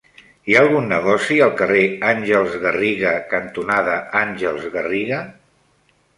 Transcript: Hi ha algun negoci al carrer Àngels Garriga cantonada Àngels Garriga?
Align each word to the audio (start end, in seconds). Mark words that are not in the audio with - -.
Hi 0.51 0.55
ha 0.55 0.61
algun 0.61 0.87
negoci 0.91 1.37
al 1.47 1.53
carrer 1.59 1.83
Àngels 2.13 2.57
Garriga 2.65 3.13
cantonada 3.35 4.01
Àngels 4.23 4.69
Garriga? 4.79 5.23